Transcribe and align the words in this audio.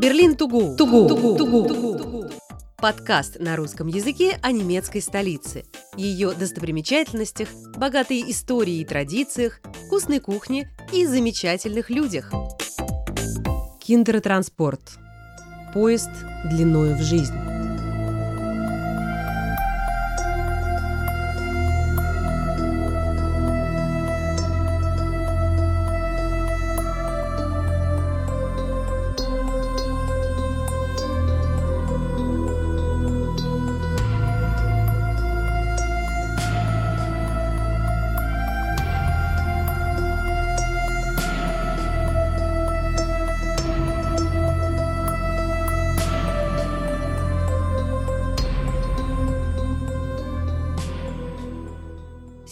Берлин 0.00 0.34
Тугу. 0.34 0.76
Тугу. 0.76 1.08
Тугу. 1.08 1.36
Тугу. 1.36 2.30
Подкаст 2.78 3.38
на 3.38 3.54
русском 3.54 3.86
языке 3.86 4.38
о 4.40 4.50
немецкой 4.50 5.02
столице, 5.02 5.66
ее 5.94 6.32
достопримечательностях, 6.32 7.50
богатой 7.76 8.24
истории 8.30 8.80
и 8.80 8.84
традициях, 8.86 9.60
вкусной 9.84 10.20
кухне 10.20 10.70
и 10.90 11.04
замечательных 11.04 11.90
людях. 11.90 12.32
Киндеротранспорт. 13.80 14.80
Поезд 15.74 16.08
длиною 16.46 16.96
в 16.96 17.02
жизнь. 17.02 17.49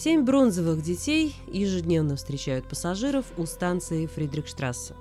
Семь 0.09 0.23
бронзовых 0.23 0.81
детей 0.81 1.35
ежедневно 1.45 2.15
встречают 2.15 2.65
пассажиров 2.65 3.25
у 3.37 3.45
станции 3.45 4.07
Фридрихштрассе. 4.07 4.95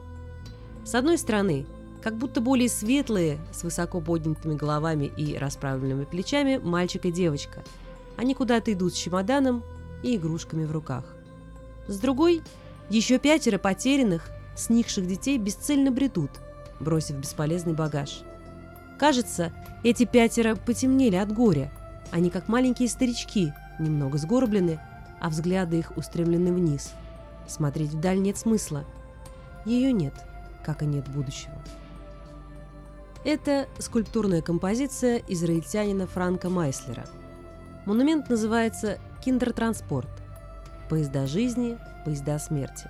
С 0.84 0.95
одной 0.95 1.17
стороны, 1.17 1.65
как 2.03 2.19
будто 2.19 2.43
более 2.43 2.69
светлые, 2.69 3.39
с 3.51 3.62
высоко 3.62 4.03
поднятыми 4.03 4.55
головами 4.55 5.06
и 5.06 5.39
расправленными 5.39 6.05
плечами 6.05 6.59
мальчик 6.59 7.06
и 7.06 7.11
девочка. 7.11 7.64
Они 8.19 8.34
куда-то 8.34 8.70
идут 8.75 8.92
с 8.92 8.98
чемоданом 8.98 9.64
и 10.03 10.14
игрушками 10.17 10.67
в 10.67 10.73
руках. 10.73 11.17
С 11.86 11.98
другой, 11.98 12.42
еще 12.91 13.19
пятеро 13.19 13.56
потерянных, 13.56 14.29
сникших 14.59 15.06
детей 15.06 15.39
бесцельно 15.39 15.91
бредут, 15.91 16.33
бросив 16.81 17.17
бесполезный 17.17 17.73
багаж. 17.73 18.20
Кажется, 18.98 19.55
эти 19.84 20.05
пятеро 20.05 20.55
потемнели 20.55 21.17
от 21.17 21.33
горя. 21.33 21.73
Они 22.11 22.29
как 22.29 22.48
маленькие 22.48 22.91
старички, 22.91 23.55
немного 23.79 24.19
сгорблены, 24.19 24.79
а 25.20 25.28
взгляды 25.28 25.78
их 25.78 25.97
устремлены 25.97 26.52
вниз. 26.52 26.92
Смотреть 27.47 27.91
вдаль 27.91 28.20
нет 28.20 28.36
смысла. 28.36 28.84
Ее 29.64 29.92
нет, 29.92 30.14
как 30.64 30.83
и 30.83 30.86
нет 30.86 31.08
будущего. 31.08 31.55
Это 33.24 33.69
скульптурная 33.78 34.42
композиция 34.42 35.22
израильтянина 35.28 36.06
Франка 36.06 36.48
Майслера. 36.48 37.06
Монумент 37.84 38.28
называется 38.28 38.98
«Киндертранспорт»– 39.24 40.11
поезда 40.89 41.27
жизни, 41.27 41.78
поезда 42.05 42.39
смерти. 42.39 42.89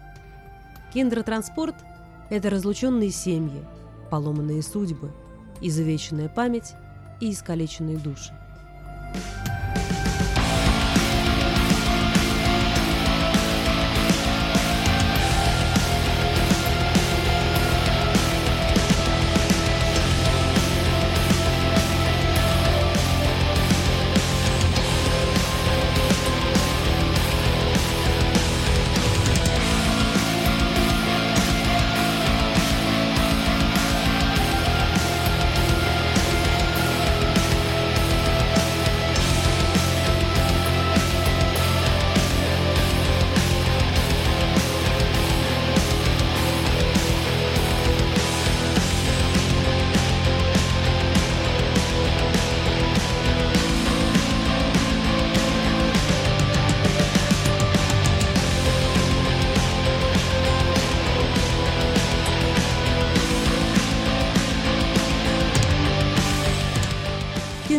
Киндертранспорт– 0.92 1.76
это 2.30 2.50
разлученные 2.50 3.10
семьи, 3.10 3.64
поломанные 4.10 4.62
судьбы, 4.62 5.12
изувеченная 5.60 6.28
память 6.28 6.74
и 7.20 7.32
искалеченные 7.32 7.96
души. 7.96 8.32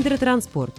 Киндеротранспорт. 0.09 0.73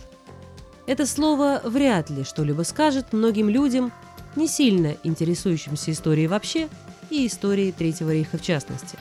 Это 0.87 1.07
слово 1.07 1.61
вряд 1.63 2.11
ли 2.11 2.25
что-либо 2.25 2.63
скажет 2.63 3.13
многим 3.13 3.49
людям, 3.49 3.93
не 4.35 4.49
сильно 4.49 4.97
интересующимся 5.05 5.93
историей 5.93 6.27
вообще 6.27 6.69
и 7.11 7.29
историей 7.29 7.71
Третьего 7.71 8.11
рейха 8.11 8.39
в 8.39 8.43
частности. 8.43 8.99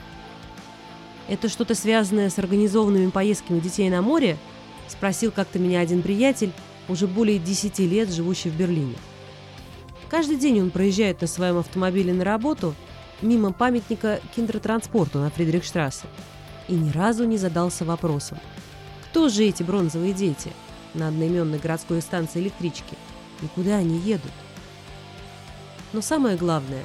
«Это 1.28 1.48
что-то 1.48 1.74
связанное 1.74 2.30
с 2.30 2.38
организованными 2.38 3.10
поездками 3.10 3.58
детей 3.58 3.90
на 3.90 4.02
море?»– 4.02 4.36
спросил 4.88 5.32
как-то 5.32 5.58
меня 5.58 5.80
один 5.80 6.00
приятель, 6.00 6.52
уже 6.88 7.08
более 7.08 7.40
10 7.40 7.80
лет 7.80 8.12
живущий 8.12 8.50
в 8.50 8.56
Берлине. 8.56 8.94
Каждый 10.08 10.36
день 10.36 10.60
он 10.60 10.70
проезжает 10.70 11.22
на 11.22 11.26
своем 11.26 11.58
автомобиле 11.58 12.12
на 12.12 12.22
работу 12.22 12.76
мимо 13.20 13.52
памятника 13.52 14.20
киндеротранспорту 14.36 15.18
на 15.18 15.30
Фридрихштрассе 15.30 16.06
и 16.68 16.74
ни 16.74 16.92
разу 16.92 17.24
не 17.24 17.36
задался 17.36 17.84
вопросом– 17.84 18.38
кто 19.10 19.28
же 19.28 19.42
эти 19.42 19.64
бронзовые 19.64 20.12
дети 20.12 20.52
на 20.94 21.08
одноименной 21.08 21.58
городской 21.58 22.00
станции 22.00 22.40
электрички? 22.40 22.96
И 23.42 23.46
куда 23.48 23.76
они 23.76 23.98
едут? 23.98 24.30
Но 25.92 26.00
самое 26.00 26.36
главное, 26.36 26.84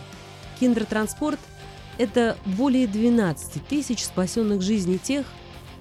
киндертранспорт– 0.60 1.40
это 2.00 2.36
более 2.46 2.88
12 2.88 3.68
тысяч 3.68 4.04
спасенных 4.04 4.64
жизней 4.64 4.98
тех, 4.98 5.28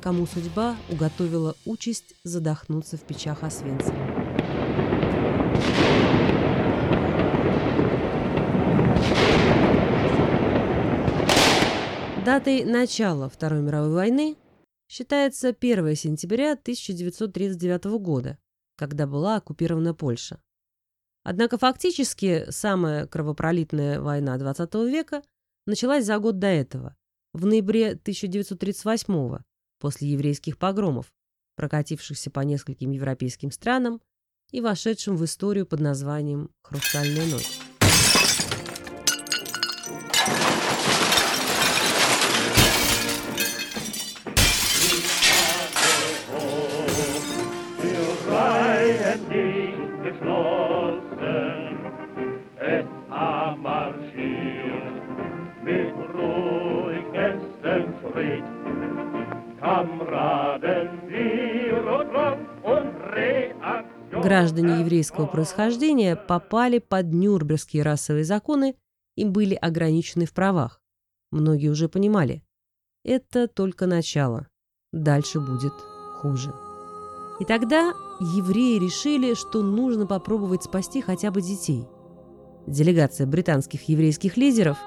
кому 0.03 0.27
судьба 0.27 0.77
уготовила 0.91 1.57
участь 1.65 2.15
задохнуться 2.25 2.99
в 2.99 3.01
печах 3.05 3.43
Освенцима. 3.43 3.97
Датой 12.23 12.65
начала 12.65 13.31
Второй 13.31 13.61
мировой 13.61 13.95
войны 13.95 14.37
считается 14.89 15.49
1 15.49 15.95
сентября 15.97 16.53
1939 16.53 17.85
года, 18.01 18.39
когда 18.77 19.07
была 19.07 19.37
оккупирована 19.37 19.95
Польша. 19.95 20.41
Однако 21.23 21.59
фактически 21.59 22.51
самая 22.51 23.07
кровопролитная 23.07 24.01
война 24.01 24.37
XX 24.37 24.91
века 24.91 25.23
началась 25.67 26.05
за 26.05 26.19
год 26.19 26.39
до 26.39 26.49
этого, 26.49 26.97
в 27.33 27.47
ноябре 27.47 27.93
1938 27.93 29.39
после 29.81 30.09
еврейских 30.09 30.59
погромов, 30.59 31.13
прокатившихся 31.57 32.31
по 32.31 32.41
нескольким 32.41 32.91
европейским 32.91 33.51
странам 33.51 34.01
и 34.51 34.61
вошедшим 34.61 35.17
в 35.17 35.25
историю 35.25 35.67
под 35.67 35.81
названием 35.81 36.51
«Хрустальная 36.63 37.27
ночь». 37.27 37.59
Граждане 64.25 64.81
еврейского 64.81 65.27
происхождения 65.27 66.17
попали 66.17 66.79
под 66.79 67.13
нюрнбергские 67.13 67.83
расовые 67.83 68.25
законы 68.25 68.75
и 69.17 69.25
были 69.27 69.55
ограничены 69.55 70.25
в 70.25 70.33
правах. 70.33 70.81
Многие 71.31 71.69
уже 71.69 71.91
понимали. 71.91 72.43
Это 73.05 73.49
только 73.49 73.87
начало. 73.87 74.49
Дальше 74.93 75.41
будет 75.41 75.75
хуже. 76.23 76.53
И 77.39 77.45
тогда 77.45 77.93
евреи 78.21 78.79
решили, 78.79 79.35
что 79.35 79.63
нужно 79.63 80.07
попробовать 80.07 80.65
спасти 80.65 81.01
хотя 81.01 81.31
бы 81.31 81.43
детей. 81.43 81.87
Делегация 82.67 83.27
британских 83.27 83.89
еврейских 83.89 84.37
лидеров 84.37 84.79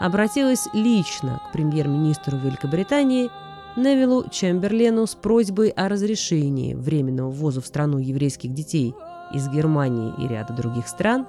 обратилась 0.00 0.68
лично 0.72 1.40
к 1.48 1.52
премьер-министру 1.52 2.36
Великобритании 2.38 3.30
Невилу 3.76 4.28
Чемберлену 4.30 5.06
с 5.06 5.16
просьбой 5.16 5.70
о 5.70 5.88
разрешении 5.88 6.74
временного 6.74 7.30
ввоза 7.30 7.60
в 7.60 7.66
страну 7.66 7.98
еврейских 7.98 8.54
детей 8.54 8.94
из 9.32 9.48
Германии 9.48 10.12
и 10.18 10.28
ряда 10.28 10.52
других 10.52 10.86
стран 10.86 11.26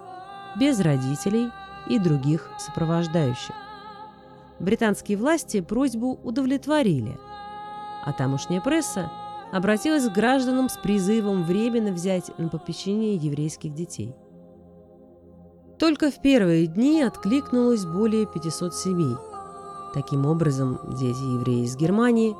без 0.59 0.79
родителей 0.79 1.49
и 1.89 1.97
других 1.97 2.49
сопровождающих. 2.59 3.55
Британские 4.59 5.17
власти 5.17 5.61
просьбу 5.61 6.19
удовлетворили, 6.23 7.17
а 8.05 8.13
тамошняя 8.13 8.61
пресса 8.61 9.11
обратилась 9.51 10.07
к 10.07 10.13
гражданам 10.13 10.69
с 10.69 10.77
призывом 10.77 11.43
временно 11.43 11.91
взять 11.91 12.37
на 12.37 12.49
попечение 12.49 13.15
еврейских 13.15 13.73
детей. 13.73 14.15
Только 15.79 16.09
в 16.09 16.21
первые 16.21 16.67
дни 16.67 17.01
откликнулось 17.01 17.85
более 17.85 18.25
500 18.25 18.73
семей. 18.73 19.15
Таким 19.93 20.25
образом, 20.25 20.79
дети-евреи 20.97 21.63
из 21.63 21.75
Германии, 21.75 22.35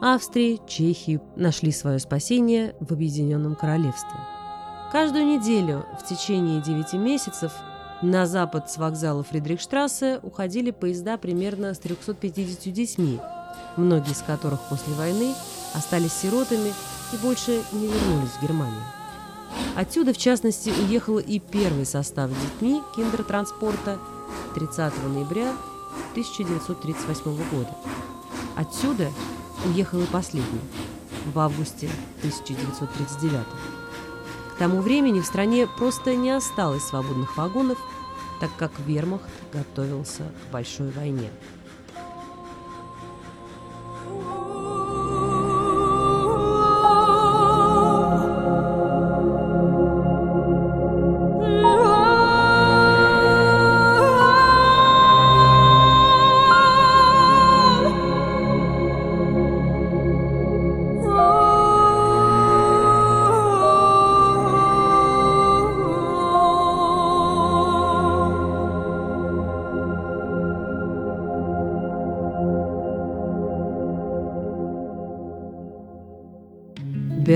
Австрии, 0.00 0.60
Чехии 0.66 1.20
нашли 1.36 1.72
свое 1.72 1.98
спасение 1.98 2.74
в 2.80 2.92
Объединенном 2.92 3.54
Королевстве. 3.54 4.20
Каждую 4.92 5.26
неделю 5.26 5.84
в 6.00 6.06
течение 6.06 6.60
9 6.60 6.92
месяцев 6.94 7.52
на 8.02 8.26
запад 8.26 8.70
с 8.70 8.76
вокзала 8.76 9.22
Фридрихштрассе 9.22 10.20
уходили 10.22 10.70
поезда 10.70 11.16
примерно 11.16 11.74
с 11.74 11.78
350 11.78 12.72
детьми, 12.72 13.18
многие 13.76 14.12
из 14.12 14.22
которых 14.22 14.60
после 14.68 14.94
войны 14.94 15.34
остались 15.76 16.12
сиротами 16.12 16.72
и 17.12 17.16
больше 17.16 17.62
не 17.72 17.86
вернулись 17.86 18.30
в 18.30 18.42
Германию. 18.42 18.82
Отсюда, 19.76 20.12
в 20.12 20.18
частности, 20.18 20.70
уехал 20.70 21.18
и 21.18 21.38
первый 21.38 21.86
состав 21.86 22.30
с 22.30 22.34
детьми 22.34 22.82
киндертранспорта 22.94 23.98
30 24.54 24.92
ноября 25.04 25.52
1938 26.12 27.36
года. 27.50 27.70
Отсюда 28.56 29.10
уехал 29.66 30.00
и 30.00 30.06
последний 30.06 30.60
в 31.32 31.38
августе 31.38 31.90
1939 32.18 33.40
К 34.54 34.58
тому 34.58 34.80
времени 34.80 35.20
в 35.20 35.26
стране 35.26 35.66
просто 35.66 36.14
не 36.14 36.30
осталось 36.30 36.84
свободных 36.84 37.36
вагонов, 37.36 37.78
так 38.40 38.50
как 38.56 38.70
вермахт 38.86 39.28
готовился 39.52 40.22
к 40.22 40.52
большой 40.52 40.90
войне. 40.90 41.30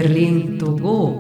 Берлин 0.00 0.58
to 0.58 0.78
go. 0.78 1.14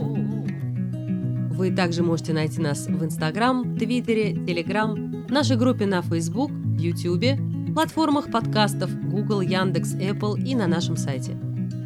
Вы 1.54 1.70
также 1.70 2.02
можете 2.02 2.32
найти 2.32 2.62
нас 2.62 2.86
в 2.86 3.04
Инстаграм, 3.04 3.76
Твиттере, 3.76 4.32
Телеграм, 4.46 5.26
нашей 5.28 5.58
группе 5.58 5.84
на 5.84 6.00
Facebook, 6.00 6.50
Ютубе, 6.78 7.38
платформах 7.74 8.30
подкастов 8.30 8.90
Google, 9.10 9.42
Яндекс, 9.42 9.94
Apple 9.96 10.40
и 10.40 10.54
на 10.54 10.66
нашем 10.66 10.96
сайте. 10.96 11.36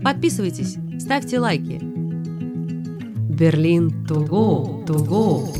Подписывайтесь, 0.04 0.76
ставьте 1.00 1.40
лайки. 1.40 1.80
Берлин 3.28 4.06
to 4.06 4.28
go, 4.28 4.84
to 4.86 5.04
go. 5.04 5.52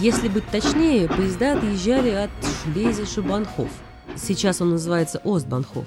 Если 0.00 0.28
быть 0.28 0.46
точнее, 0.46 1.08
поезда 1.08 1.54
отъезжали 1.54 2.10
от 2.10 2.30
Шлезиша-Банхоф. 2.62 3.68
Сейчас 4.14 4.60
он 4.60 4.70
называется 4.70 5.20
Остбанхоф. 5.24 5.86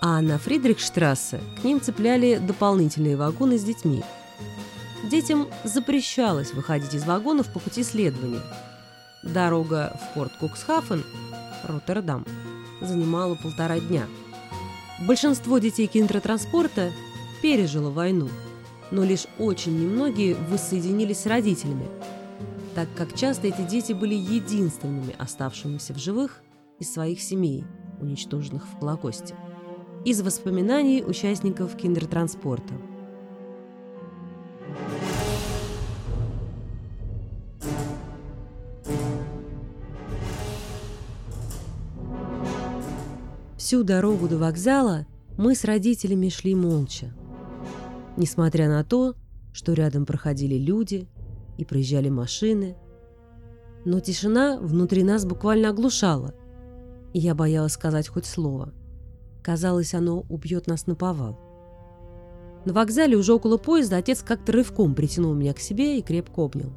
А 0.00 0.20
на 0.20 0.38
Фридрихштрассе 0.38 1.40
к 1.60 1.64
ним 1.64 1.80
цепляли 1.80 2.36
дополнительные 2.36 3.16
вагоны 3.16 3.58
с 3.58 3.64
детьми. 3.64 4.04
Детям 5.10 5.48
запрещалось 5.64 6.54
выходить 6.54 6.94
из 6.94 7.04
вагонов 7.04 7.52
по 7.52 7.58
пути 7.58 7.82
следования. 7.82 8.40
Дорога 9.24 9.98
в 10.00 10.14
порт 10.14 10.36
Куксхафен, 10.38 11.02
Роттердам, 11.64 12.24
занимала 12.80 13.34
полтора 13.34 13.80
дня. 13.80 14.06
Большинство 15.00 15.58
детей 15.58 15.88
киндротранспорта 15.88 16.92
пережило 17.42 17.90
войну, 17.90 18.28
но 18.92 19.02
лишь 19.02 19.26
очень 19.40 19.76
немногие 19.76 20.36
воссоединились 20.36 21.22
с 21.22 21.26
родителями– 21.26 21.88
так 22.74 22.88
как 22.96 23.14
часто 23.14 23.48
эти 23.48 23.62
дети 23.62 23.92
были 23.92 24.14
единственными 24.14 25.14
оставшимися 25.18 25.92
в 25.92 25.98
живых 25.98 26.42
из 26.78 26.92
своих 26.92 27.20
семей, 27.20 27.64
уничтоженных 28.00 28.66
в 28.66 28.78
Холокосте. 28.78 29.34
Из 30.04 30.20
воспоминаний 30.22 31.04
участников 31.04 31.76
киндертранспорта. 31.76 32.74
Всю 43.56 43.84
дорогу 43.84 44.28
до 44.28 44.38
вокзала 44.38 45.06
мы 45.38 45.54
с 45.54 45.64
родителями 45.64 46.28
шли 46.30 46.54
молча. 46.54 47.14
Несмотря 48.16 48.68
на 48.68 48.82
то, 48.84 49.14
что 49.52 49.72
рядом 49.74 50.04
проходили 50.06 50.56
люди– 50.56 51.06
и 51.58 51.64
проезжали 51.64 52.08
машины. 52.08 52.76
Но 53.84 54.00
тишина 54.00 54.58
внутри 54.60 55.02
нас 55.02 55.24
буквально 55.24 55.70
оглушала, 55.70 56.34
и 57.12 57.18
я 57.18 57.34
боялась 57.34 57.72
сказать 57.72 58.08
хоть 58.08 58.26
слово. 58.26 58.72
Казалось, 59.42 59.94
оно 59.94 60.24
убьет 60.28 60.66
нас 60.66 60.86
на 60.86 60.94
повал. 60.94 61.38
На 62.64 62.72
вокзале 62.72 63.16
уже 63.16 63.34
около 63.34 63.56
поезда 63.58 63.96
отец 63.96 64.22
как-то 64.22 64.52
рывком 64.52 64.94
притянул 64.94 65.34
меня 65.34 65.52
к 65.52 65.58
себе 65.58 65.98
и 65.98 66.02
крепко 66.02 66.42
обнял. 66.42 66.72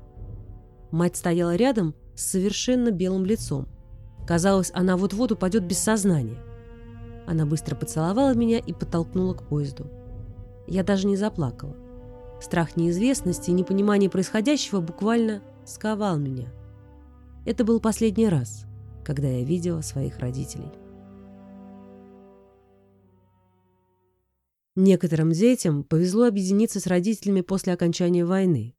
Мать 0.91 1.15
стояла 1.15 1.55
рядом 1.55 1.94
с 2.15 2.25
совершенно 2.25 2.89
белым 2.89 3.25
лицом. 3.25 3.67
Казалось, 4.25 4.72
она 4.74 4.98
вот-вот 4.98 5.32
упадет 5.32 5.63
без 5.63 5.77
сознания. 5.77 6.38
Она 7.27 7.46
быстро 7.46 7.75
поцеловала 7.75 8.34
меня 8.34 8.58
и 8.58 8.74
подтолкнула 8.74 9.34
к 9.36 9.44
поезду. 9.44 9.86
Я 10.67 10.84
даже 10.84 11.05
не 11.05 11.15
заплакала. 11.15 11.75
Страх 12.45 12.77
неизвестности 12.77 13.49
и 13.49 13.53
непонимание 13.53 14.07
происходящего 14.07 14.79
буквально 14.79 15.41
сковал 15.65 16.19
меня. 16.19 16.53
Это 17.43 17.63
был 17.63 17.79
последний 17.79 18.29
раз, 18.29 18.67
когда 19.03 19.27
я 19.27 19.43
видела 19.43 19.81
своих 19.81 20.19
родителей. 20.19 20.71
Некоторым 24.75 25.31
детям 25.31 25.83
повезло 25.83 26.25
объединиться 26.25 26.79
с 26.79 26.85
родителями 26.85 27.41
после 27.41 27.73
окончания 27.73 28.23
войны. 28.23 28.75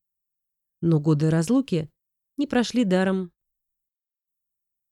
Но 0.80 1.00
годы 1.00 1.28
разлуки 1.28 1.90
не 2.36 2.46
прошли 2.46 2.84
даром 2.84 3.32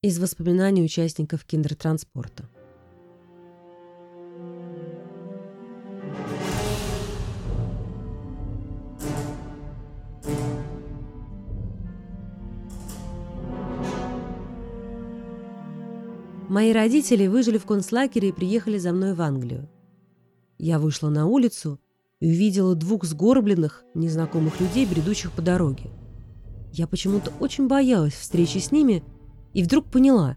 из 0.02 0.18
воспоминаний 0.18 0.82
участников 0.82 1.44
киндертранспорта. 1.44 2.50
Мои 16.54 16.70
родители 16.73 17.26
выжили 17.26 17.58
в 17.58 17.66
концлагере 17.66 18.28
и 18.28 18.32
приехали 18.32 18.78
за 18.78 18.92
мной 18.92 19.14
в 19.14 19.20
Англию. 19.20 19.68
Я 20.56 20.78
вышла 20.78 21.08
на 21.08 21.26
улицу 21.26 21.80
и 22.20 22.28
увидела 22.28 22.76
двух 22.76 23.02
сгорбленных, 23.06 23.82
незнакомых 23.94 24.61
людей, 24.61 24.87
бредущих 24.87 25.32
по 25.32 25.42
дороге. 25.42 25.90
Я 26.73 26.87
почему-то 26.87 27.32
очень 27.40 27.66
боялась 27.66 28.12
встречи 28.12 28.58
с 28.58 28.70
ними 28.70 29.02
и 29.52 29.64
вдруг 29.64 29.87
поняла, 29.87 30.37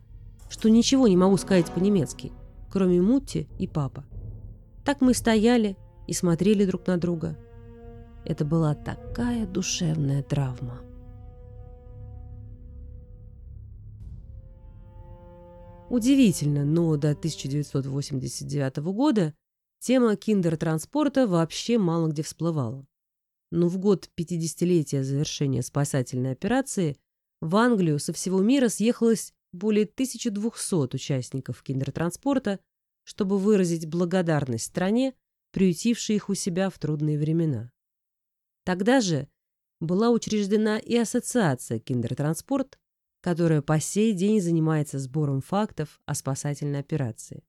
что 0.50 0.72
ничего 0.72 1.08
не 1.08 1.16
могу 1.16 1.38
сказать 1.38 1.72
по-немецки, 1.72 2.32
кроме 2.72 3.00
Мутти 3.00 3.48
и 3.60 3.68
папа. 3.68 4.04
Так 4.84 5.02
мы 5.02 5.14
стояли 5.14 5.78
и 6.08 6.14
смотрели 6.14 6.66
друг 6.66 6.88
на 6.88 6.98
друга. 6.98 7.38
Это 8.26 8.44
была 8.44 8.74
такая 8.74 9.46
душевная 9.46 10.24
травма. 10.24 10.80
Удивительно, 15.90 16.66
но 16.66 16.98
до 16.98 17.12
1989 17.12 18.78
года 18.78 19.34
тема 19.80 20.18
киндер-транспорта 20.18 21.28
вообще 21.28 21.78
мало 21.78 22.10
где 22.10 22.24
всплывала. 22.24 22.86
Но 23.52 23.70
в 23.70 23.78
год 23.78 24.10
50-летия 24.20 25.02
завершения 25.02 25.62
спасательной 25.62 26.34
операции 26.34 26.98
в 27.40 27.56
Англию 27.56 28.00
со 28.00 28.12
всего 28.12 28.42
мира 28.42 28.68
съехалось 28.68 29.34
более 29.54 29.86
1200 29.86 30.96
участников 30.96 31.64
киндер-транспорта, 31.64 32.60
чтобы 33.06 33.38
выразить 33.38 33.88
благодарность 33.88 34.66
стране, 34.66 35.14
приютившей 35.54 36.18
их 36.18 36.28
у 36.28 36.34
себя 36.34 36.70
в 36.70 36.78
трудные 36.78 37.18
времена. 37.18 37.72
Тогда 38.66 39.00
же 39.00 39.30
была 39.80 40.10
учреждена 40.10 40.78
и 40.80 40.98
ассоциация 40.98 41.80
«Киндертранспорт», 41.80 42.78
которая 43.22 43.62
по 43.62 43.80
сей 43.80 44.14
день 44.14 44.42
занимается 44.42 44.98
сбором 45.00 45.42
фактов 45.42 46.00
о 46.06 46.16
спасательной 46.16 46.80
операции. 46.80 47.44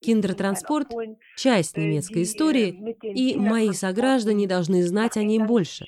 Киндертранспорт– 0.00 0.88
часть 1.36 1.76
немецкой 1.76 2.22
истории, 2.22 2.96
и 3.02 3.36
мои 3.36 3.72
сограждане 3.72 4.48
должны 4.48 4.82
знать 4.82 5.16
о 5.16 5.22
ней 5.22 5.38
больше. 5.38 5.86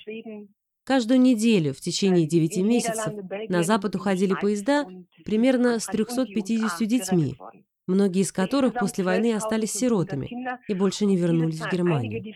Каждую 0.84 1.20
неделю 1.20 1.72
в 1.72 1.80
течение 1.80 2.26
9 2.26 2.56
месяцев 2.58 3.14
на 3.48 3.62
Запад 3.62 3.94
уходили 3.94 4.34
поезда 4.34 4.84
примерно 5.24 5.78
с 5.78 5.86
350 5.86 6.84
детьми, 6.88 7.36
многие 7.86 8.22
из 8.22 8.32
которых 8.32 8.74
после 8.74 9.04
войны 9.04 9.32
остались 9.32 9.72
сиротами 9.72 10.28
и 10.66 10.74
больше 10.74 11.06
не 11.06 11.16
вернулись 11.16 11.60
в 11.60 11.70
Германию. 11.70 12.34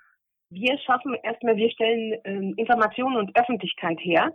Wir 0.51 0.79
schaffen 0.79 1.15
erstmal, 1.23 1.57
wir 1.57 1.71
stellen 1.71 2.13
äh, 2.25 2.61
Informationen 2.61 3.17
und 3.17 3.37
Öffentlichkeit 3.37 3.99
her, 4.01 4.33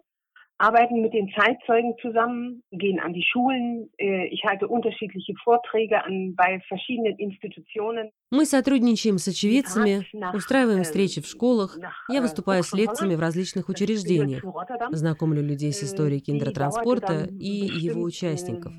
arbeiten 0.57 1.01
mit 1.01 1.13
den 1.13 1.27
Zeitzeugen 1.35 1.95
zusammen, 2.01 2.63
gehen 2.71 2.99
an 2.99 3.13
die 3.13 3.23
Schulen. 3.23 3.89
Äh, 3.97 4.27
ich 4.27 4.43
halte 4.45 4.67
unterschiedliche 4.67 5.33
Vorträge 5.43 6.03
an 6.03 6.35
bei 6.35 6.61
verschiedenen 6.67 7.17
Институtionen. 7.17 8.11
Мы 8.29 8.45
сотрудничаем 8.45 9.17
с 9.17 9.27
очевидцами, 9.27 10.05
устраиваем 10.35 10.83
встречи 10.83 11.21
в 11.21 11.25
школах, 11.25 11.77
я 12.09 12.21
выступаю 12.21 12.63
с 12.63 12.73
лекциями 12.73 13.15
в 13.15 13.19
различных 13.19 13.69
учреждениях, 13.69 14.43
знакомлю 14.91 15.41
людей 15.41 15.73
с 15.73 15.83
историей 15.83 16.21
киндертранспорта 16.21 17.27
и 17.29 17.49
его 17.49 18.01
участников. 18.01 18.73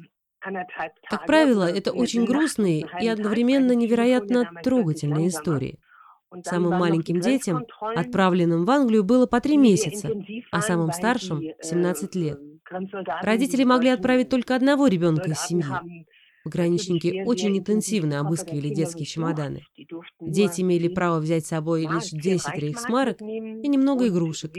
Как 1.08 1.26
правило, 1.26 1.68
это 1.68 1.92
очень 1.92 2.24
грустные 2.24 2.84
и 3.00 3.08
одновременно 3.08 3.72
невероятно 3.72 4.50
трогательные 4.62 5.28
истории– 5.28 5.78
Самым 6.44 6.78
маленьким 6.78 7.20
детям, 7.20 7.64
отправленным 7.80 8.64
в 8.64 8.70
Англию, 8.70 9.04
было 9.04 9.26
по 9.26 9.40
три 9.40 9.56
месяца, 9.56 10.10
а 10.50 10.60
самым 10.60 10.92
старшим– 10.92 11.42
17 11.62 12.14
лет. 12.14 12.38
Родители 13.22 13.64
могли 13.64 13.90
отправить 13.90 14.28
только 14.28 14.56
одного 14.56 14.86
ребенка 14.86 15.30
из 15.30 15.40
семьи. 15.40 16.06
Пограничники 16.44 17.22
очень 17.24 17.56
интенсивно 17.56 18.18
обыскивали 18.18 18.70
детские 18.70 19.06
чемоданы. 19.06 19.62
Дети 20.20 20.62
имели 20.62 20.88
право 20.88 21.20
взять 21.20 21.46
с 21.46 21.50
собой 21.50 21.82
лишь 21.82 22.10
10 22.10 22.54
рейхсмарок 22.56 23.20
и 23.20 23.68
немного 23.68 24.08
игрушек. 24.08 24.52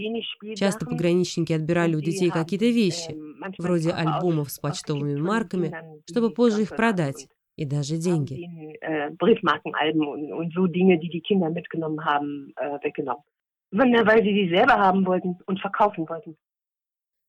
Часто 0.56 0.86
пограничники 0.86 1.52
отбирали 1.52 1.96
у 1.96 2.02
детей 2.02 2.30
какие-то 2.30 2.68
вещи, 2.68 3.18
вроде 3.58 3.92
альбомов 3.92 4.50
с 4.52 4.60
почтовыми 4.60 5.20
марками, 5.20 5.76
чтобы 6.10 6.30
позже 6.30 6.62
их 6.62 6.70
продать 6.70 7.28
и 7.56 7.66
даже 7.66 7.98
деньги. 7.98 8.78
Äh, 8.82 9.12
Briefmarkenalben 9.12 10.08
und, 10.08 10.32
und 10.32 10.54
so 10.54 10.68
Dinge, 10.68 11.00
die 11.00 11.10
die 11.10 11.22
Kinder 11.22 11.50
mitgenommen 11.50 12.04
haben, 12.04 12.54
äh, 12.56 12.84
weggenommen. 12.84 13.24
Weil 13.72 14.24
sie 14.24 14.34
die 14.34 14.50
selber 14.50 14.74
haben 14.74 15.06
wollten 15.06 15.38
und 15.46 15.60
verkaufen 15.60 16.08
wollten. 16.08 16.36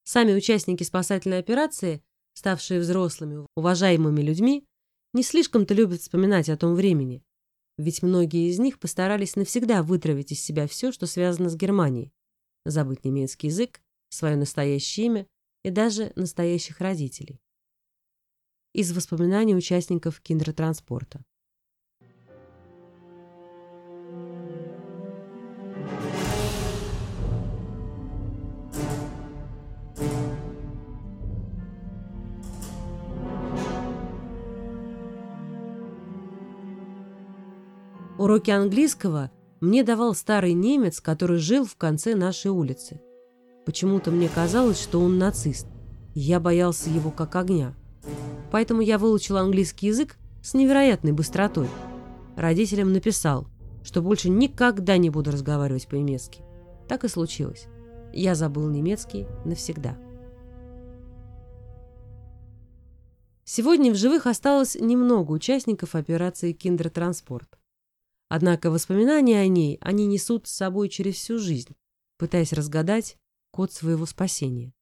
Сами 0.06 0.34
участники 0.34 0.82
спасательной 0.82 1.38
операции, 1.38 2.02
ставшие 2.34 2.80
взрослыми, 2.80 3.46
уважаемыми 3.56 4.20
людьми, 4.20 4.66
не 5.14 5.22
слишком-то 5.22 5.72
любят 5.72 6.00
вспоминать 6.00 6.50
о 6.50 6.58
том 6.58 6.74
времени. 6.74 7.22
Ведь 7.78 8.02
многие 8.02 8.50
из 8.50 8.58
них 8.58 8.78
постарались 8.78 9.36
навсегда 9.36 9.82
вытравить 9.82 10.32
из 10.32 10.42
себя 10.42 10.66
все, 10.66 10.92
что 10.92 11.06
связано 11.06 11.48
с 11.48 11.56
Германией. 11.56 12.12
Забыть 12.66 13.04
немецкий 13.04 13.46
язык, 13.46 13.80
свое 14.10 14.36
настоящее 14.36 15.06
имя 15.06 15.26
и 15.62 15.70
даже 15.70 16.12
настоящих 16.14 16.80
родителей 16.80 17.40
из 18.74 18.92
воспоминаний 18.92 19.54
участников 19.54 20.20
киндертранспорта. 20.20 21.24
Уроки 38.18 38.50
английского 38.50 39.30
мне 39.60 39.84
давал 39.84 40.14
старый 40.14 40.52
немец, 40.52 41.00
который 41.00 41.38
жил 41.38 41.64
в 41.64 41.76
конце 41.76 42.16
нашей 42.16 42.50
улицы. 42.50 43.00
Почему-то 43.66 44.10
мне 44.10 44.28
казалось, 44.28 44.80
что 44.80 45.00
он 45.00 45.18
нацист. 45.18 45.66
Я 46.14 46.40
боялся 46.40 46.90
его 46.90 47.10
как 47.10 47.36
огня 47.36 47.74
поэтому 48.54 48.82
я 48.82 48.98
выучил 48.98 49.36
английский 49.36 49.88
язык 49.88 50.16
с 50.40 50.54
невероятной 50.54 51.10
быстротой. 51.10 51.68
Родителям 52.36 52.92
написал, 52.92 53.48
что 53.82 54.00
больше 54.00 54.28
никогда 54.28 54.96
не 54.96 55.10
буду 55.10 55.32
разговаривать 55.32 55.88
по-немецки. 55.88 56.40
Так 56.88 57.02
и 57.02 57.08
случилось. 57.08 57.66
Я 58.12 58.36
забыл 58.36 58.68
немецкий 58.68 59.26
навсегда. 59.44 59.98
Сегодня 63.42 63.90
в 63.90 63.96
живых 63.96 64.28
осталось 64.28 64.76
немного 64.76 65.32
участников 65.32 65.96
операции 65.96 66.52
«Киндертранспорт». 66.52 67.58
Однако 68.28 68.70
воспоминания 68.70 69.40
о 69.40 69.48
ней 69.48 69.78
они 69.80 70.06
несут 70.06 70.46
с 70.46 70.52
собой 70.52 70.90
через 70.90 71.16
всю 71.16 71.40
жизнь, 71.40 71.74
пытаясь 72.18 72.52
разгадать 72.52 73.16
код 73.50 73.72
своего 73.72 74.06
спасения. 74.06 74.72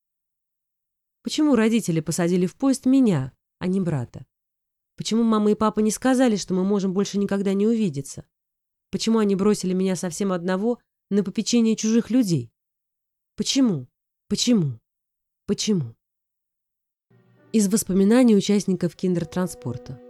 Почему 1.23 1.55
родители 1.55 2.01
посадили 2.01 2.45
в 2.45 2.55
поезд 2.55 2.85
меня, 2.85 3.33
а 3.63 3.69
не 3.69 3.81
брата? 3.81 4.27
Почему 4.97 5.23
мама 5.23 5.53
и 5.53 5.55
папа 5.55 5.79
не 5.79 5.93
сказали, 5.93 6.35
что 6.35 6.53
мы 6.53 6.65
можем 6.65 6.93
больше 6.93 7.17
никогда 7.17 7.55
не 7.55 7.65
увидеться? 7.65 8.27
Почему 8.91 9.21
они 9.21 9.37
бросили 9.37 9.73
меня 9.73 9.95
совсем 9.95 10.33
одного 10.33 10.81
на 11.11 11.23
попечение 11.23 11.77
чужих 11.77 12.11
людей? 12.11 12.53
Почему? 13.37 13.87
Почему? 14.29 14.81
Почему? 15.47 15.95
Из 17.53 17.69
воспоминаний 17.69 18.35
участников 18.35 18.97
киндертранспорта. 18.97 20.01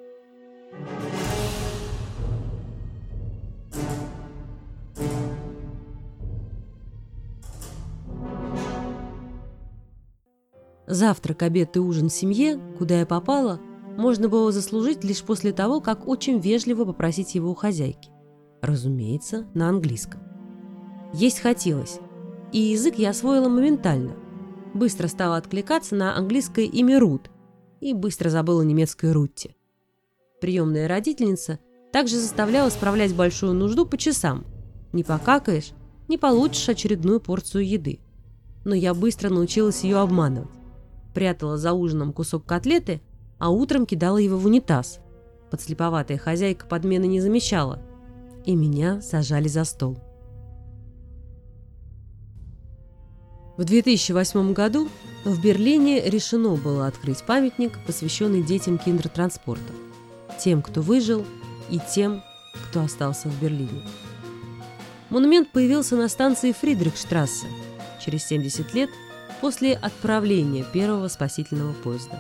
Завтрак, 10.92 11.42
обед 11.42 11.74
и 11.78 11.80
ужин 11.80 12.10
в 12.10 12.12
семье, 12.12 12.60
куда 12.76 13.00
я 13.00 13.06
попала, 13.06 13.58
можно 13.96 14.28
было 14.28 14.52
заслужить 14.52 15.02
лишь 15.04 15.22
после 15.22 15.54
того, 15.54 15.80
как 15.80 16.06
очень 16.06 16.38
вежливо 16.38 16.84
попросить 16.84 17.34
его 17.34 17.52
у 17.52 17.54
хозяйки. 17.54 18.10
Разумеется, 18.60 19.46
на 19.54 19.70
английском. 19.70 20.20
Есть 21.14 21.40
хотелось, 21.40 21.98
и 22.52 22.58
язык 22.58 22.96
я 22.96 23.10
освоила 23.10 23.48
моментально. 23.48 24.16
Быстро 24.74 25.08
стала 25.08 25.38
откликаться 25.38 25.94
на 25.94 26.14
английское 26.14 26.66
имя 26.66 27.00
Рут 27.00 27.30
и 27.80 27.94
быстро 27.94 28.28
забыла 28.28 28.60
немецкое 28.60 29.14
Рутти. 29.14 29.56
Приемная 30.42 30.88
родительница 30.88 31.58
также 31.90 32.16
заставляла 32.16 32.68
справлять 32.68 33.14
большую 33.14 33.54
нужду 33.54 33.86
по 33.86 33.96
часам. 33.96 34.44
Не 34.92 35.04
покакаешь, 35.04 35.72
не 36.08 36.18
получишь 36.18 36.68
очередную 36.68 37.18
порцию 37.18 37.66
еды. 37.66 38.00
Но 38.66 38.74
я 38.74 38.92
быстро 38.92 39.30
научилась 39.30 39.84
ее 39.84 39.96
обманывать. 39.96 40.61
Прятала 41.14 41.58
за 41.58 41.72
ужином 41.72 42.12
кусок 42.12 42.44
котлеты, 42.44 43.00
а 43.38 43.50
утром 43.50 43.86
кидала 43.86 44.18
его 44.18 44.36
в 44.36 44.46
унитаз. 44.46 45.00
Подслеповатая 45.50 46.18
хозяйка 46.18 46.66
подмены 46.66 47.06
не 47.06 47.20
замечала, 47.20 47.80
и 48.44 48.54
меня 48.54 49.02
сажали 49.02 49.48
за 49.48 49.64
стол. 49.64 49.98
В 53.56 53.64
2008 53.64 54.54
году 54.54 54.88
в 55.24 55.42
Берлине 55.42 56.08
решено 56.08 56.56
было 56.56 56.86
открыть 56.86 57.22
памятник, 57.22 57.78
посвященный 57.86 58.42
детям 58.42 58.78
киндертранспорта, 58.78 59.72
тем, 60.40 60.62
кто 60.62 60.80
выжил, 60.80 61.24
и 61.70 61.78
тем, 61.94 62.22
кто 62.68 62.80
остался 62.82 63.28
в 63.28 63.40
Берлине. 63.40 63.82
Монумент 65.10 65.50
появился 65.52 65.96
на 65.96 66.08
станции 66.08 66.52
Фридрихштрассе 66.52 67.46
через 68.02 68.26
70 68.26 68.72
лет 68.74 68.90
после 69.42 69.74
отправления 69.74 70.64
первого 70.72 71.08
спасительного 71.08 71.74
поезда. 71.74 72.18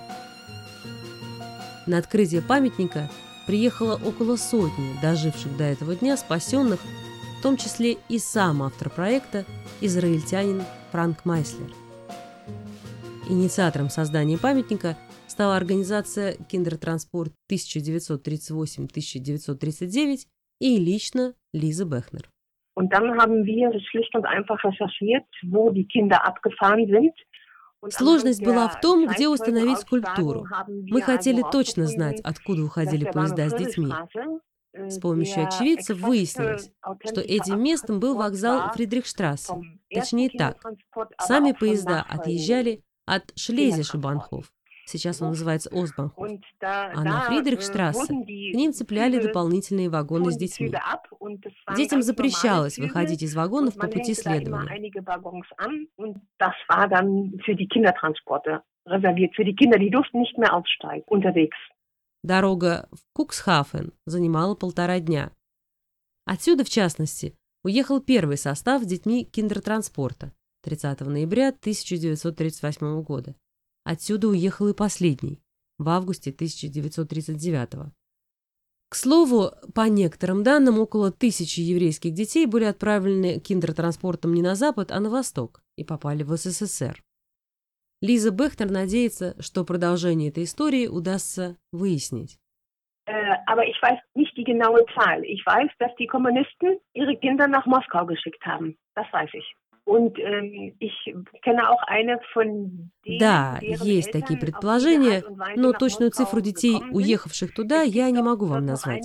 На 1.86 1.96
открытие 1.98 2.42
памятника 2.42 3.08
приехало 3.46 3.94
около 4.04 4.34
сотни 4.34 5.00
доживших 5.00 5.56
до 5.56 5.62
этого 5.64 5.94
дня 5.94 6.16
спасенных, 6.16 6.80
в 7.38 7.42
том 7.42 7.56
числе 7.56 7.98
и 8.08 8.18
сам 8.18 8.64
автор 8.64 8.90
проекта, 8.90 9.46
израильтянин 9.80 10.64
Франк 10.90 11.24
Майслер. 11.24 11.72
Инициатором 13.28 13.88
создания 13.88 14.36
памятника 14.36 14.98
стала 15.28 15.56
организация 15.56 16.34
«Киндертранспорт 16.50 17.32
1938-1939» 17.52 20.26
и 20.58 20.76
лично 20.76 21.34
Лиза 21.52 21.84
Бехнер. 21.84 22.31
Und 22.74 22.92
dann 22.92 23.20
haben 23.20 23.44
wir 23.44 23.78
schlicht 23.90 24.14
und 24.14 24.24
einfach 24.24 24.62
recherchiert, 24.64 25.24
wo 25.42 25.70
die 25.70 25.86
Kinder 25.86 26.26
abgefahren 26.26 26.86
sind. 26.86 27.14
Сложность 27.88 28.44
была 28.44 28.68
в 28.68 28.80
том, 28.80 29.08
где 29.08 29.26
установить 29.28 29.78
скульптуру. 29.78 30.46
Мы 30.68 31.02
хотели 31.02 31.42
точно 31.50 31.86
знать, 31.86 32.20
откуда 32.20 32.62
уходили 32.62 33.04
поезда 33.04 33.48
с 33.48 33.54
детьми. 33.54 33.92
С 34.72 34.98
помощью 35.00 35.46
очевидцев 35.46 35.98
выяснилось, 35.98 36.70
что 37.04 37.20
этим 37.20 37.62
местом 37.62 38.00
был 38.00 38.16
вокзал 38.16 38.72
Фридрихштрассе. 38.72 39.52
Точнее 39.92 40.30
так, 40.30 40.62
сами 41.18 41.52
поезда 41.52 42.06
отъезжали 42.08 42.82
от 43.04 43.32
Шлезиша-Банхоф, 43.36 44.50
сейчас 44.86 45.22
он 45.22 45.28
называется 45.28 45.70
Осбанхоф, 45.72 46.28
а 46.60 47.04
на 47.04 47.22
Фридрихштрассе 47.22 48.06
к 48.06 48.54
ним 48.56 48.72
цепляли 48.72 49.20
дополнительные 49.20 49.88
вагоны 49.88 50.30
с 50.30 50.36
детьми. 50.36 50.72
Детям 51.76 52.02
запрещалось 52.02 52.78
выходить 52.78 53.22
из 53.22 53.34
вагонов 53.34 53.74
по 53.74 53.88
пути 53.88 54.14
следования. 54.14 54.68
Дорога 62.22 62.88
в 62.92 63.00
Куксхафен 63.14 63.92
занимала 64.06 64.54
полтора 64.54 65.00
дня. 65.00 65.32
Отсюда, 66.24 66.64
в 66.64 66.68
частности, 66.68 67.34
уехал 67.64 68.00
первый 68.00 68.36
состав 68.36 68.82
с 68.82 68.86
детьми 68.86 69.24
киндертранспорта 69.24 70.32
30 70.62 71.00
ноября 71.00 71.48
1938 71.48 73.02
года. 73.02 73.34
Отсюда 73.84 74.28
уехал 74.28 74.68
и 74.68 74.74
последний, 74.74 75.42
в 75.78 75.88
августе 75.88 76.30
1939 76.30 77.74
-го. 77.74 77.90
К 78.88 78.94
слову, 78.94 79.52
по 79.74 79.88
некоторым 79.88 80.42
данным, 80.42 80.78
около 80.78 81.10
тысячи 81.10 81.60
еврейских 81.60 82.12
детей 82.12 82.46
были 82.46 82.64
отправлены 82.64 83.40
киндертранспортом 83.40 84.34
не 84.34 84.42
на 84.42 84.54
Запад, 84.54 84.92
а 84.92 85.00
на 85.00 85.08
Восток 85.08 85.62
и 85.76 85.84
попали 85.84 86.22
в 86.22 86.36
СССР. 86.36 87.02
Лиза 88.02 88.30
Бехтер 88.30 88.70
надеется, 88.70 89.34
что 89.40 89.64
продолжение 89.64 90.28
этой 90.28 90.44
истории 90.44 90.88
удастся 90.88 91.56
выяснить. 91.72 92.38
Aber 93.46 93.66
ich 93.66 93.80
weiß 93.82 93.98
nicht 94.14 94.36
die 94.36 94.44
genaue 94.44 94.84
Zahl. 94.94 95.24
Ich 95.24 95.44
weiß, 95.44 95.70
dass 95.78 95.94
die 95.96 96.06
Kommunisten 96.06 96.78
ihre 96.94 97.16
Kinder 97.16 97.48
nach 97.48 97.66
Moskau 97.66 98.06
geschickt 98.06 98.44
haben. 98.46 98.78
Das 98.94 99.06
weiß 99.12 99.30
ich. 99.34 99.56
Да, 103.18 103.58
есть 103.60 104.12
такие 104.12 104.38
предположения, 104.38 105.24
но 105.56 105.72
точную 105.72 106.10
цифру 106.12 106.40
детей, 106.40 106.80
уехавших 106.90 107.52
туда, 107.52 107.82
я 107.82 108.10
не 108.10 108.22
могу 108.22 108.46
вам 108.46 108.64
назвать. 108.66 109.04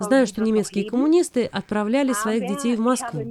Знаю, 0.00 0.26
что 0.26 0.42
немецкие 0.42 0.88
коммунисты 0.88 1.44
отправляли 1.46 2.12
своих 2.12 2.46
детей 2.46 2.76
в 2.76 2.80
Москву. 2.80 3.22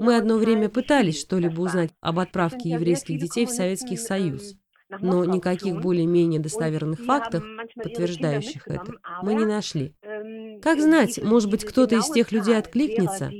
Мы 0.00 0.16
одно 0.16 0.36
время 0.36 0.68
пытались 0.68 1.20
что-либо 1.20 1.60
узнать 1.60 1.90
об 2.00 2.18
отправке 2.18 2.70
еврейских 2.70 3.18
детей 3.18 3.46
в 3.46 3.50
Советский 3.50 3.96
Союз. 3.96 4.56
Но 4.88 5.24
никаких 5.24 5.80
более-менее 5.80 6.40
достоверных 6.40 7.00
фактов, 7.00 7.44
подтверждающих 7.74 8.68
это, 8.68 8.92
мы 9.22 9.34
не 9.34 9.44
нашли. 9.44 9.94
Как 10.62 10.80
знать, 10.80 11.20
может 11.22 11.50
быть, 11.50 11.64
кто-то 11.64 11.96
из 11.96 12.08
тех 12.08 12.30
людей 12.32 12.56
откликнется? 12.56 13.30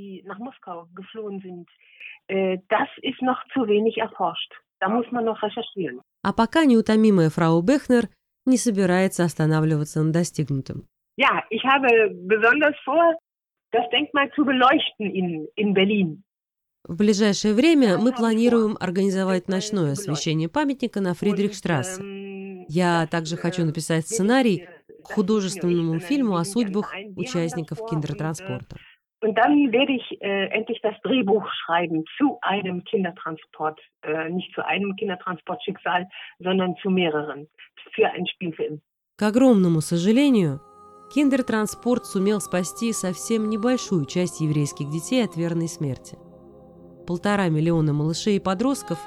Äh, 2.28 2.58
das 2.68 2.88
ist 3.02 3.22
noch 3.22 3.38
zu 3.52 3.66
wenig 3.66 3.98
erforscht. 3.98 4.52
Da 4.80 4.88
muss 4.88 5.06
man 5.10 5.24
noch 5.24 5.42
recherchieren. 5.42 6.00
А 6.22 6.32
пока 6.32 6.64
неутомимая 6.64 7.30
фрау 7.30 7.62
Бехнер 7.62 8.08
не 8.46 8.56
собирается 8.56 9.24
останавливаться 9.24 10.02
на 10.02 10.12
достигнутом. 10.12 10.86
Ja, 11.16 11.44
ich 11.50 11.64
habe 11.64 12.10
besonders 12.10 12.76
vor, 12.84 13.14
das 13.72 13.88
Denkmal 13.90 14.30
zu 14.34 14.44
beleuchten 14.44 15.10
in, 15.10 15.46
in 15.56 15.72
Berlin. 15.72 16.22
В 16.84 16.96
ближайшее 16.96 17.54
время 17.54 17.98
мы 17.98 18.12
планируем 18.12 18.76
организовать 18.78 19.48
ночное 19.48 19.92
освещение 19.92 20.48
памятника 20.48 21.00
на 21.00 21.14
Фридрихштрассе. 21.14 22.00
Я 22.68 23.08
также 23.08 23.36
хочу 23.36 23.64
написать 23.64 24.06
сценарий 24.06 24.68
к 25.02 25.12
художественному 25.12 25.98
фильму 25.98 26.36
о 26.36 26.44
судьбах 26.44 26.94
участников 27.16 27.78
киндертранспорта. 27.88 28.76
Und 29.22 29.34
dann 29.38 29.72
werde 29.72 29.92
ich 29.92 30.20
äh, 30.20 30.48
endlich 30.50 30.80
das 30.82 30.94
Drehbuch 31.02 31.44
schreiben 31.64 32.04
zu 32.18 32.38
einem 32.42 32.84
Kindertransport, 32.84 33.80
äh, 34.02 34.28
nicht 34.28 34.52
zu 34.54 34.64
einem 34.64 34.94
Kindertransportschicksal, 34.96 36.06
sondern 36.38 36.76
zu 36.82 36.90
mehreren, 36.90 37.48
für 37.92 38.06
einen 38.08 38.26
Spielfilm. 38.26 38.80
К 39.16 39.22
огромному 39.22 39.80
сожалению, 39.80 40.60
киндертранспорт 41.14 42.04
сумел 42.04 42.40
спасти 42.40 42.92
совсем 42.92 43.48
небольшую 43.48 44.04
часть 44.04 44.42
еврейских 44.42 44.90
детей 44.90 45.24
от 45.24 45.34
верной 45.36 45.68
смерти. 45.68 46.18
Полтора 47.06 47.48
миллиона 47.48 47.94
малышей 47.94 48.36
и 48.36 48.40
подростков 48.40 48.98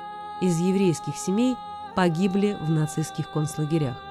из 0.41 0.59
еврейских 0.59 1.15
семей 1.15 1.53
погибли 1.95 2.57
в 2.59 2.71
нацистских 2.71 3.31
концлагерях. 3.31 4.01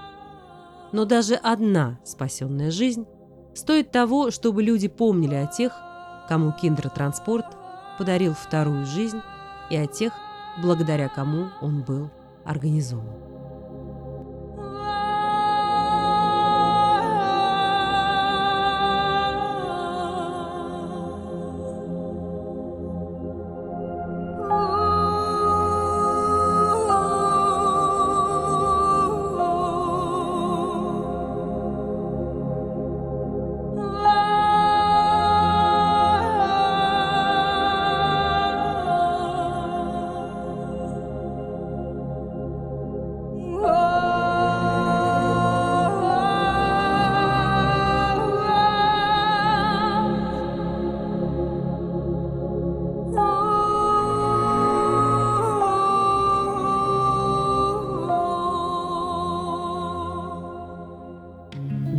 Но 0.92 1.04
даже 1.04 1.34
одна 1.34 1.98
спасенная 2.04 2.70
жизнь 2.70 3.06
стоит 3.54 3.90
того, 3.90 4.30
чтобы 4.30 4.62
люди 4.62 4.87
помнили 4.87 5.34
о 5.34 5.46
тех, 5.46 5.72
кому 6.29 6.53
киндер-транспорт 6.53 7.47
подарил 7.99 8.35
вторую 8.35 8.87
жизнь, 8.87 9.23
и 9.71 9.77
о 9.77 9.87
тех, 9.87 10.12
благодаря 10.62 11.09
кому 11.09 11.49
он 11.61 11.83
был 11.83 12.11
организован. 12.45 13.28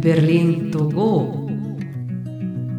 Берлин 0.10 0.72
to 0.72 0.90
go. 0.90 1.48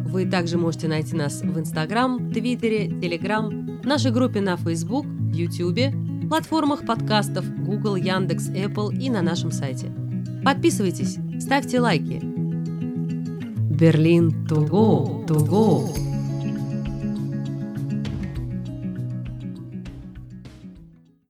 Вы 0.05 0.25
также 0.25 0.57
можете 0.57 0.89
найти 0.89 1.15
нас 1.15 1.41
в 1.41 1.57
Инстаграм, 1.57 2.29
Твиттере, 2.29 2.89
Телеграм, 2.99 3.79
нашей 3.85 4.11
группе 4.11 4.41
на 4.41 4.57
Facebook, 4.57 5.05
Ютубе, 5.33 5.93
платформах 6.27 6.85
подкастов 6.85 7.45
Google, 7.63 7.95
Яндекс, 7.95 8.49
Apple 8.49 8.93
и 8.93 9.09
на 9.09 9.21
нашем 9.21 9.53
сайте. 9.53 9.93
Подписывайтесь, 10.43 11.19
ставьте 11.39 11.79
лайки. 11.79 12.19
Берлин 13.79 14.45
to 14.49 14.67
go, 14.67 15.25
to 15.25 15.37
go. 15.47 16.10